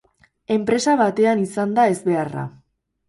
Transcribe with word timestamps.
Enpresa 0.53 0.95
batean 1.03 1.43
izan 1.49 1.77
da 1.81 1.85
ezbeharra. 1.93 2.47